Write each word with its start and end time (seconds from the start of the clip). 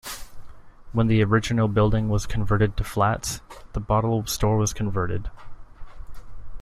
When 0.93 1.05
the 1.05 1.23
original 1.23 1.67
building 1.67 2.09
was 2.09 2.25
converted 2.25 2.75
to 2.77 2.83
flats, 2.83 3.39
the 3.73 3.79
bottle 3.79 4.25
store 4.25 4.57
was 4.57 4.73
converted. 4.73 5.29